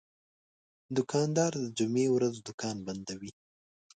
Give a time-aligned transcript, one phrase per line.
[0.95, 3.31] دوکاندار د جمعې ورځ دوکان بندوي.